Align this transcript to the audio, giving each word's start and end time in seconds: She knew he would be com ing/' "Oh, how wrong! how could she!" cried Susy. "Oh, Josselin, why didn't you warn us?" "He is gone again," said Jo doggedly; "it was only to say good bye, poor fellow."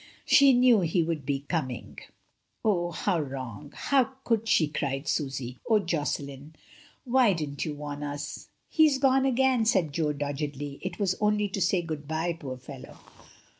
She 0.25 0.53
knew 0.53 0.79
he 0.81 1.03
would 1.03 1.27
be 1.27 1.41
com 1.41 1.69
ing/' 1.69 1.99
"Oh, 2.65 2.89
how 2.89 3.19
wrong! 3.19 3.71
how 3.75 4.05
could 4.23 4.47
she!" 4.49 4.67
cried 4.67 5.07
Susy. 5.07 5.59
"Oh, 5.69 5.77
Josselin, 5.77 6.55
why 7.03 7.33
didn't 7.33 7.65
you 7.65 7.75
warn 7.75 8.01
us?" 8.01 8.47
"He 8.67 8.87
is 8.87 8.97
gone 8.97 9.27
again," 9.27 9.63
said 9.63 9.93
Jo 9.93 10.11
doggedly; 10.11 10.79
"it 10.81 10.97
was 10.97 11.15
only 11.21 11.47
to 11.49 11.61
say 11.61 11.83
good 11.83 12.07
bye, 12.07 12.33
poor 12.33 12.57
fellow." 12.57 12.97